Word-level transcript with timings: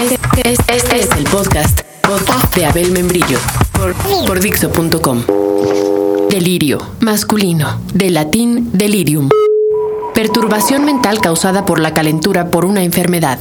Este, 0.00 0.52
es- 0.52 1.10
el 1.16 1.24
podcast, 1.24 1.80
podcast 2.02 2.54
de 2.54 2.66
Abel 2.66 2.92
Membrillo 2.92 3.38
por, 3.72 3.94
por 4.26 4.40
Dixo.com. 4.40 5.22
Delirio, 6.30 6.78
masculino, 7.00 7.80
de 7.94 8.10
latín 8.10 8.70
delirium. 8.72 9.28
Perturbación 10.14 10.84
mental 10.84 11.20
causada 11.20 11.64
por 11.64 11.80
la 11.80 11.94
calentura 11.94 12.50
por 12.50 12.64
una 12.64 12.82
enfermedad. 12.82 13.38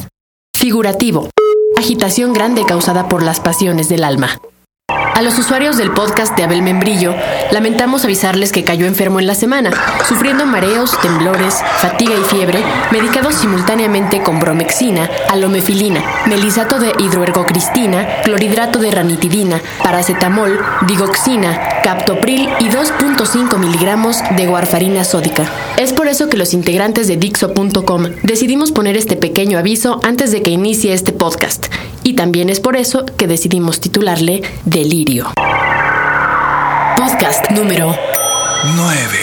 Figurativo, 0.55 1.29
agitación 1.77 2.33
grande 2.33 2.63
causada 2.65 3.07
por 3.09 3.23
las 3.23 3.39
pasiones 3.39 3.89
del 3.89 4.03
alma. 4.03 4.39
A 5.17 5.23
los 5.23 5.39
usuarios 5.39 5.77
del 5.77 5.89
podcast 5.93 6.37
de 6.37 6.43
Abel 6.43 6.61
Membrillo, 6.61 7.15
lamentamos 7.49 8.03
avisarles 8.03 8.51
que 8.51 8.63
cayó 8.63 8.85
enfermo 8.85 9.19
en 9.19 9.25
la 9.25 9.33
semana, 9.33 9.71
sufriendo 10.07 10.45
mareos, 10.45 10.91
temblores, 11.01 11.55
fatiga 11.79 12.13
y 12.13 12.23
fiebre, 12.23 12.63
medicados 12.91 13.33
simultáneamente 13.33 14.21
con 14.21 14.39
bromexina, 14.39 15.09
alomefilina, 15.31 16.03
melisato 16.27 16.77
de 16.77 16.93
hidroergocristina, 16.99 18.21
clorhidrato 18.25 18.77
de 18.77 18.91
ranitidina, 18.91 19.59
paracetamol, 19.81 20.59
digoxina, 20.85 21.81
captopril 21.83 22.49
y 22.59 22.65
2.5 22.65 23.57
miligramos 23.57 24.17
de 24.35 24.47
warfarina 24.47 25.03
sódica. 25.03 25.49
Es 25.77 25.93
por 25.93 26.07
eso 26.07 26.29
que 26.29 26.37
los 26.37 26.53
integrantes 26.53 27.07
de 27.07 27.17
Dixo.com 27.17 28.03
decidimos 28.21 28.71
poner 28.71 28.95
este 28.95 29.15
pequeño 29.15 29.57
aviso 29.57 29.99
antes 30.03 30.31
de 30.31 30.43
que 30.43 30.51
inicie 30.51 30.93
este 30.93 31.11
podcast. 31.11 31.67
Y 32.03 32.13
también 32.13 32.49
es 32.49 32.59
por 32.59 32.75
eso 32.77 33.05
que 33.05 33.27
decidimos 33.27 33.81
titularle 33.81 34.41
Delirio. 34.63 35.06
Podcast 36.97 37.49
número 37.51 37.95
9. 38.75 39.17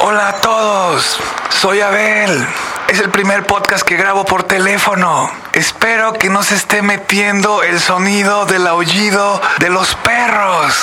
Hola 0.00 0.30
a 0.30 0.32
todos, 0.40 1.20
soy 1.50 1.80
Abel. 1.80 2.44
Es 2.88 2.98
el 2.98 3.10
primer 3.10 3.46
podcast 3.46 3.84
que 3.84 3.96
grabo 3.96 4.24
por 4.24 4.42
teléfono. 4.42 5.30
Espero 5.52 6.14
que 6.14 6.28
no 6.28 6.42
se 6.42 6.56
esté 6.56 6.82
metiendo 6.82 7.62
el 7.62 7.78
sonido 7.78 8.46
del 8.46 8.66
aullido 8.66 9.40
de 9.60 9.70
los 9.70 9.94
perros. 9.94 10.74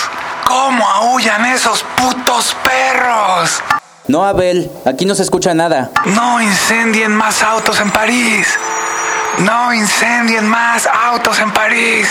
¿Cómo 0.46 0.88
aullan 0.88 1.48
esos 1.48 1.84
putos 1.98 2.56
perros? 2.64 3.62
No, 4.08 4.24
Abel, 4.24 4.72
aquí 4.86 5.06
no 5.06 5.16
se 5.16 5.24
escucha 5.24 5.54
nada. 5.54 5.92
No 6.06 6.42
incendien 6.42 7.14
más 7.14 7.44
autos 7.44 7.82
en 7.82 7.92
París. 7.92 8.48
No 9.40 9.74
incendien 9.74 10.48
más 10.48 10.88
autos 10.88 11.38
en 11.40 11.52
París. 11.52 12.08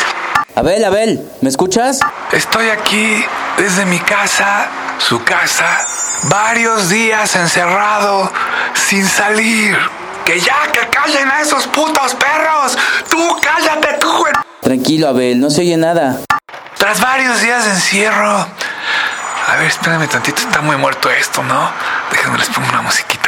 Abel, 0.56 0.82
Abel, 0.86 1.22
¿me 1.42 1.50
escuchas? 1.50 2.00
Estoy 2.32 2.70
aquí 2.70 3.22
desde 3.58 3.84
mi 3.84 3.98
casa, 3.98 4.66
su 4.96 5.22
casa, 5.22 5.84
varios 6.22 6.88
días 6.88 7.36
encerrado, 7.36 8.32
sin 8.72 9.06
salir. 9.06 9.76
Que 10.24 10.40
ya, 10.40 10.56
que 10.72 10.80
callen 10.88 11.30
a 11.30 11.42
esos 11.42 11.66
putos 11.66 12.14
perros. 12.14 12.78
Tú, 13.10 13.36
cállate 13.42 13.98
tú. 14.00 14.24
Tranquilo, 14.62 15.08
Abel, 15.08 15.38
no 15.40 15.50
se 15.50 15.60
oye 15.60 15.76
nada. 15.76 16.20
Tras 16.78 17.02
varios 17.02 17.38
días 17.42 17.62
de 17.66 17.72
encierro. 17.72 18.46
A 19.48 19.56
ver, 19.58 19.66
espérame 19.66 20.08
tantito, 20.08 20.40
está 20.40 20.62
muy 20.62 20.76
muerto 20.76 21.10
esto, 21.10 21.42
¿no? 21.42 21.70
Déjenme 22.10 22.38
les 22.38 22.48
pongo 22.48 22.66
una 22.70 22.80
musiquita. 22.80 23.25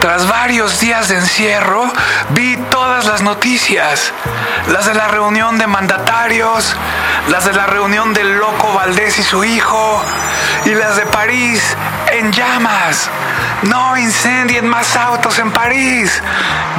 Tras 0.00 0.28
varios 0.28 0.78
días 0.78 1.08
de 1.08 1.16
encierro, 1.16 1.84
vi 2.30 2.56
todas 2.70 3.04
las 3.06 3.20
noticias. 3.22 4.12
Las 4.68 4.86
de 4.86 4.94
la 4.94 5.08
reunión 5.08 5.58
de 5.58 5.66
mandatarios, 5.66 6.76
las 7.28 7.44
de 7.44 7.52
la 7.52 7.66
reunión 7.66 8.14
del 8.14 8.38
loco 8.38 8.72
Valdés 8.74 9.18
y 9.18 9.22
su 9.24 9.42
hijo, 9.42 10.00
y 10.64 10.74
las 10.74 10.96
de 10.96 11.06
París 11.06 11.76
en 12.12 12.30
llamas. 12.30 13.10
No 13.62 13.96
incendien 13.96 14.66
más 14.68 14.96
autos 14.96 15.38
en 15.38 15.50
París. 15.50 16.22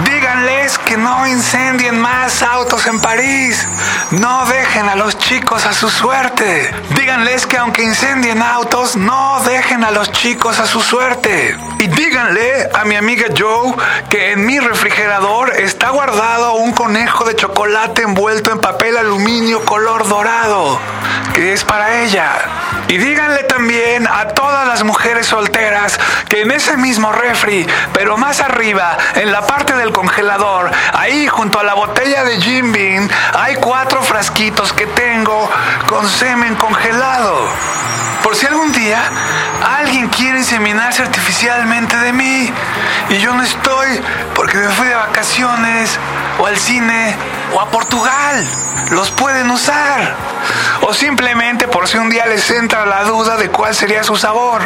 Díganles 0.06 0.78
que 0.80 0.98
no 0.98 1.28
incendien 1.28 2.00
más 2.00 2.42
autos 2.42 2.88
en 2.88 3.00
París. 3.00 3.68
No 4.12 4.46
dejen 4.46 4.88
a 4.90 4.96
los 4.96 5.18
chicos 5.18 5.66
a 5.66 5.74
su 5.74 5.90
suerte. 5.90 6.74
Díganles 6.96 7.46
que 7.46 7.58
aunque 7.58 7.84
incendien 7.84 8.42
autos, 8.42 8.96
no 8.96 9.42
dejen 9.46 9.84
a 9.84 9.92
los 9.92 10.12
chicos 10.12 10.60
a 10.60 10.66
su 10.66 10.82
suerte. 10.82 11.58
Y 11.80 11.88
díganle 11.88 12.70
a 12.74 12.86
mi 12.86 12.96
amiga 12.96 13.28
Joe 13.38 13.74
que 14.10 14.32
en 14.34 14.46
mi 14.46 14.60
refrigerador 14.60 15.54
está 15.58 15.90
guardado 15.90 16.54
un 16.54 16.72
conejo 16.72 17.26
de 17.26 17.36
chocolate 17.36 18.04
envuelto 18.04 18.52
en 18.52 18.60
papel 18.60 18.98
aluminio 18.98 19.64
color 19.66 20.08
dorado, 20.08 20.80
que 21.34 21.54
es 21.54 21.64
para 21.64 22.02
ella. 22.02 22.59
Y 22.90 22.98
díganle 22.98 23.44
también 23.44 24.08
a 24.08 24.30
todas 24.30 24.68
las 24.68 24.84
mujeres 24.84 25.28
solteras 25.28 26.00
que 26.28 26.42
en 26.42 26.50
ese 26.50 26.76
mismo 26.76 27.12
refri, 27.12 27.68
pero 27.94 28.18
más 28.18 28.42
arriba, 28.42 28.98
en 29.14 29.32
la 29.32 29.46
parte 29.46 29.76
del 29.76 29.92
congelador, 29.92 30.72
ahí 30.94 31.28
junto 31.28 31.60
a 31.60 31.64
la 31.64 31.76
botella 31.76 32.24
de 32.24 32.42
Jim 32.42 32.72
Beam, 32.72 33.08
hay 33.38 33.58
cuatro 33.58 34.02
frasquitos 34.02 34.74
que 34.74 34.88
tengo 34.88 35.48
con 35.88 36.10
semen 36.10 36.56
congelado. 36.56 37.48
Por 38.24 38.36
si 38.36 38.48
algún 38.48 38.72
día 38.72 39.00
alguien 39.78 40.08
quiere 40.08 40.40
inseminarse 40.40 41.04
artificialmente 41.04 41.96
de 41.96 42.12
mí 42.12 42.52
y 43.10 43.18
yo 43.20 43.36
no 43.36 43.44
estoy 43.44 44.02
porque 44.34 44.58
me 44.58 44.68
fui 44.70 44.88
de 44.88 44.96
vacaciones 44.96 46.00
o 46.40 46.48
al 46.48 46.58
cine 46.58 47.16
o 47.54 47.62
a 47.62 47.70
Portugal, 47.70 48.48
los 48.90 49.12
pueden 49.12 49.52
usar. 49.52 50.29
O 50.90 50.94
simplemente 50.96 51.68
por 51.68 51.88
si 51.88 51.98
un 51.98 52.10
día 52.10 52.26
les 52.26 52.50
entra 52.50 52.84
la 52.84 53.04
duda 53.04 53.38
de 53.38 53.52
cuál 53.52 53.76
sería 53.76 54.04
su 54.04 54.16
sabor. 54.16 54.60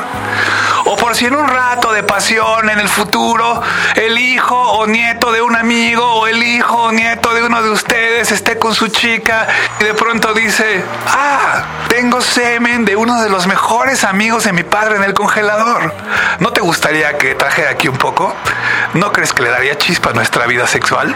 O 0.85 0.95
por 0.95 1.17
si 1.17 1.25
en 1.25 1.35
un 1.35 1.45
rato 1.45 1.91
de 1.91 2.01
pasión 2.01 2.69
en 2.69 2.79
el 2.79 2.87
futuro 2.87 3.61
el 3.95 4.17
hijo 4.17 4.55
o 4.55 4.87
nieto 4.87 5.33
de 5.33 5.41
un 5.41 5.53
amigo 5.53 6.05
o 6.05 6.27
el 6.27 6.41
hijo 6.41 6.83
o 6.83 6.91
nieto 6.93 7.33
de 7.33 7.43
uno 7.43 7.61
de 7.61 7.71
ustedes 7.71 8.31
esté 8.31 8.57
con 8.57 8.73
su 8.73 8.87
chica 8.87 9.47
y 9.81 9.83
de 9.83 9.93
pronto 9.95 10.33
dice, 10.33 10.85
ah, 11.07 11.63
tengo 11.89 12.21
semen 12.21 12.85
de 12.85 12.95
uno 12.95 13.21
de 13.21 13.29
los 13.29 13.45
mejores 13.45 14.05
amigos 14.05 14.45
de 14.45 14.53
mi 14.53 14.63
padre 14.63 14.95
en 14.95 15.03
el 15.03 15.13
congelador. 15.13 15.93
¿No 16.39 16.53
te 16.53 16.61
gustaría 16.61 17.17
que 17.17 17.35
trajera 17.35 17.71
aquí 17.71 17.89
un 17.89 17.97
poco? 17.97 18.33
¿No 18.93 19.11
crees 19.11 19.33
que 19.33 19.43
le 19.43 19.49
daría 19.49 19.77
chispa 19.77 20.11
a 20.11 20.13
nuestra 20.13 20.45
vida 20.45 20.67
sexual? 20.67 21.13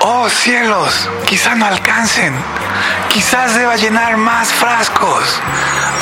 Oh 0.00 0.30
cielos, 0.30 1.10
quizá 1.26 1.54
no 1.56 1.66
alcancen. 1.66 2.32
Quizás 3.08 3.54
deba 3.54 3.76
llenar 3.76 4.16
más 4.16 4.48
frascos. 4.48 5.40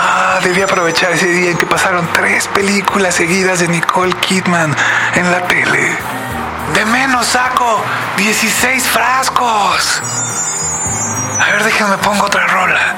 Ah, 0.00 0.38
debí 0.42 0.62
aprovechar 0.62 1.12
ese 1.12 1.26
día 1.26 1.50
en 1.50 1.58
que 1.58 1.66
pasaron 1.66 2.08
tres 2.12 2.48
películas 2.48 3.14
seguidas 3.14 3.60
de 3.60 3.68
Nicole 3.68 4.14
Kidman 4.14 4.74
en 5.14 5.30
la 5.30 5.40
tele. 5.46 5.96
De 6.74 6.84
menos 6.86 7.26
saco 7.26 7.82
16 8.16 8.82
frascos. 8.84 10.02
A 11.40 11.50
ver, 11.52 11.64
déjenme 11.64 11.98
pongo 11.98 12.24
otra 12.26 12.46
rola. 12.46 12.94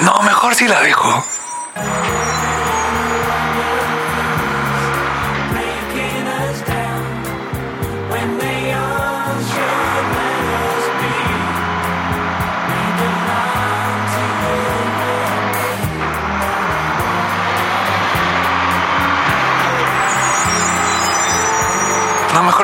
No, 0.00 0.22
mejor 0.22 0.54
si 0.54 0.68
la 0.68 0.80
dejo. 0.80 1.24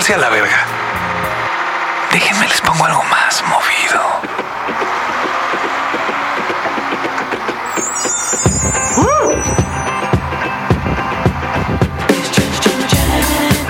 A 0.08 0.16
la 0.16 0.30
verga. 0.30 0.66
Déjenme 2.10 2.48
les 2.48 2.60
pongo 2.62 2.84
algo 2.84 3.04
más 3.04 3.44
movido. 3.44 4.00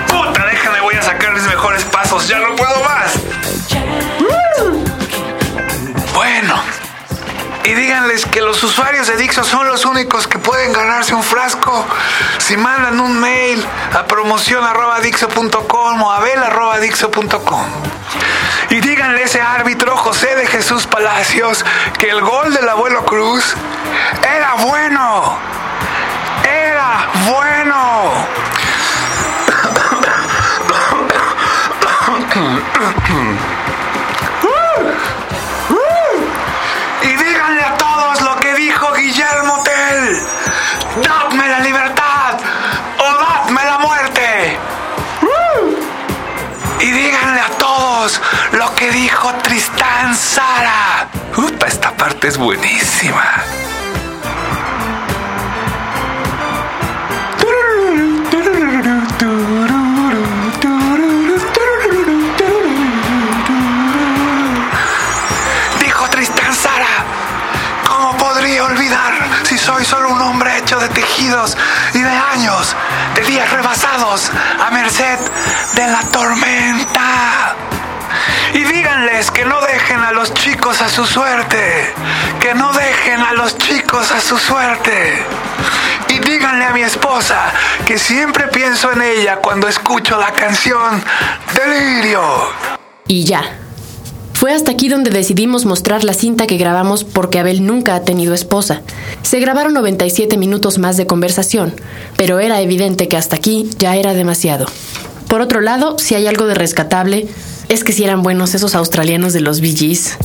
Puta, 0.07 0.45
déjenme, 0.45 0.79
voy 0.81 0.95
a 0.95 1.01
sacar 1.03 1.33
mis 1.33 1.43
mejores 1.43 1.83
pasos. 1.83 2.27
Ya 2.27 2.39
no 2.39 2.55
puedo 2.55 2.81
más. 2.81 3.20
Y 7.71 7.73
díganles 7.73 8.25
que 8.25 8.41
los 8.41 8.61
usuarios 8.63 9.07
de 9.07 9.15
Dixo 9.15 9.45
son 9.45 9.65
los 9.65 9.85
únicos 9.85 10.27
que 10.27 10.37
pueden 10.37 10.73
ganarse 10.73 11.15
un 11.15 11.23
frasco 11.23 11.85
si 12.37 12.57
mandan 12.57 12.99
un 12.99 13.17
mail 13.17 13.65
a 13.93 14.03
promoción.dixo.com 14.07 16.01
o 16.01 16.11
abel.dixo.com. 16.11 17.65
Y 18.71 18.81
díganle 18.81 19.21
a 19.21 19.23
ese 19.23 19.39
árbitro 19.39 19.95
José 19.95 20.35
de 20.35 20.47
Jesús 20.47 20.85
Palacios 20.85 21.63
que 21.97 22.09
el 22.09 22.19
gol 22.19 22.53
del 22.53 22.67
abuelo 22.67 23.05
Cruz 23.05 23.55
era 24.21 24.55
bueno. 24.55 25.37
Era 26.43 27.07
bueno. 27.25 28.27
¡Dadme 40.97 41.47
la 41.47 41.59
libertad! 41.59 42.37
¡O 42.97 43.03
dadme 43.03 43.63
la 43.63 43.77
muerte! 43.77 44.57
Y 46.81 46.91
díganle 46.91 47.39
a 47.39 47.49
todos 47.57 48.19
lo 48.51 48.75
que 48.75 48.91
dijo 48.91 49.33
Tristán 49.35 50.15
Sara. 50.15 51.07
¡Upa! 51.37 51.67
Esta 51.67 51.91
parte 51.91 52.27
es 52.27 52.37
buenísima. 52.37 53.23
Soy 69.61 69.85
solo 69.85 70.09
un 70.09 70.21
hombre 70.21 70.57
hecho 70.57 70.79
de 70.79 70.89
tejidos 70.89 71.55
y 71.93 71.99
de 71.99 72.09
años, 72.09 72.75
de 73.13 73.21
días 73.21 73.51
rebasados 73.51 74.31
a 74.59 74.71
merced 74.71 75.19
de 75.75 75.87
la 75.87 76.01
tormenta? 76.11 77.55
Y 78.53 78.63
díganles 78.63 79.29
que 79.29 79.45
no 79.45 79.61
dejen 79.61 79.99
a 79.99 80.11
los 80.13 80.33
chicos 80.33 80.81
a 80.81 80.89
su 80.89 81.05
suerte, 81.05 81.93
que 82.39 82.55
no 82.55 82.73
dejen 82.73 83.21
a 83.21 83.33
los 83.33 83.55
chicos 83.57 84.11
a 84.11 84.19
su 84.19 84.37
suerte. 84.37 85.23
Y 86.09 86.19
díganle 86.19 86.65
a 86.65 86.71
mi 86.71 86.81
esposa 86.81 87.53
que 87.85 87.99
siempre 87.99 88.47
pienso 88.47 88.91
en 88.91 89.01
ella 89.03 89.37
cuando 89.37 89.67
escucho 89.67 90.19
la 90.19 90.31
canción 90.31 91.03
Delirio. 91.53 92.51
Y 93.07 93.25
ya. 93.25 93.60
Fue 94.41 94.53
hasta 94.53 94.71
aquí 94.71 94.89
donde 94.89 95.11
decidimos 95.11 95.65
mostrar 95.67 96.03
la 96.03 96.15
cinta 96.15 96.47
que 96.47 96.57
grabamos 96.57 97.03
porque 97.03 97.37
Abel 97.37 97.63
nunca 97.63 97.93
ha 97.93 98.01
tenido 98.01 98.33
esposa. 98.33 98.81
Se 99.21 99.39
grabaron 99.39 99.75
97 99.75 100.35
minutos 100.35 100.79
más 100.79 100.97
de 100.97 101.05
conversación, 101.05 101.75
pero 102.17 102.39
era 102.39 102.59
evidente 102.59 103.07
que 103.07 103.17
hasta 103.17 103.35
aquí 103.35 103.69
ya 103.77 103.95
era 103.95 104.15
demasiado. 104.15 104.65
Por 105.27 105.41
otro 105.41 105.61
lado, 105.61 105.99
si 105.99 106.15
hay 106.15 106.25
algo 106.25 106.47
de 106.47 106.55
rescatable, 106.55 107.27
es 107.69 107.83
que 107.83 107.93
si 107.93 108.03
eran 108.03 108.23
buenos 108.23 108.55
esos 108.55 108.73
australianos 108.73 109.33
de 109.33 109.41
los 109.41 109.61
Bee 109.61 109.75
Gees. 109.77 110.17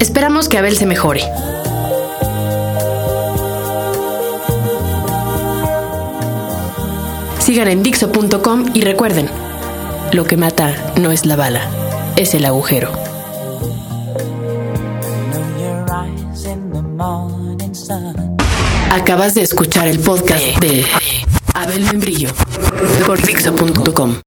Esperamos 0.00 0.48
que 0.48 0.58
Abel 0.58 0.76
se 0.76 0.86
mejore. 0.86 1.22
Sigan 7.38 7.68
en 7.68 7.84
Dixo.com 7.84 8.64
y 8.74 8.80
recuerden, 8.80 9.28
lo 10.16 10.24
que 10.24 10.38
mata 10.38 10.94
no 10.98 11.12
es 11.12 11.26
la 11.26 11.36
bala, 11.36 11.68
es 12.16 12.32
el 12.32 12.46
agujero. 12.46 12.90
Acabas 18.90 19.34
de 19.34 19.42
escuchar 19.42 19.88
el 19.88 19.98
podcast 19.98 20.58
de 20.60 20.86
Abel 21.52 21.84
Membrillo 21.84 22.30
por 23.06 23.20
Dixo.com. 23.20 24.16